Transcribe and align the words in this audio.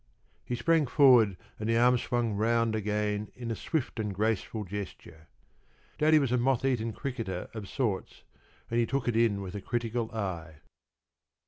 He 0.43 0.55
sprang 0.55 0.87
forward 0.87 1.37
and 1.59 1.69
the 1.69 1.77
arm 1.77 1.95
swung 1.99 2.33
round 2.33 2.73
again 2.73 3.31
in 3.35 3.51
a 3.51 3.55
swift 3.55 3.99
and 3.99 4.15
graceful 4.15 4.63
gesture. 4.63 5.27
Daddy 5.99 6.17
was 6.17 6.31
a 6.31 6.39
moth 6.39 6.65
eaten 6.65 6.91
cricketer 6.91 7.51
of 7.53 7.69
sorts, 7.69 8.23
and 8.71 8.79
he 8.79 8.87
took 8.87 9.07
it 9.07 9.15
in 9.15 9.41
with 9.43 9.53
a 9.53 9.61
critical 9.61 10.09
eye. 10.11 10.55